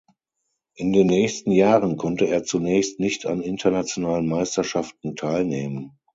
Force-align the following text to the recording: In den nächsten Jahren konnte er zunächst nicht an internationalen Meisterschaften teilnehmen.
In 0.77 0.93
den 0.93 1.05
nächsten 1.05 1.51
Jahren 1.51 1.95
konnte 1.95 2.25
er 2.27 2.43
zunächst 2.43 2.99
nicht 2.99 3.27
an 3.27 3.39
internationalen 3.39 4.27
Meisterschaften 4.27 5.15
teilnehmen. 5.15 5.99